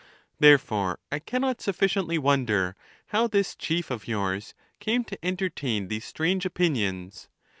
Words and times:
Therefore 0.39 0.97
I 1.11 1.19
cannot 1.19 1.61
sufficiently 1.61 2.17
wonder 2.17 2.75
how 3.09 3.27
this 3.27 3.55
chief 3.55 3.91
of 3.91 4.07
yours 4.07 4.55
came 4.79 5.03
to 5.03 5.23
entertain 5.23 5.89
these 5.89 6.05
strange 6.05 6.43
opinions. 6.43 7.27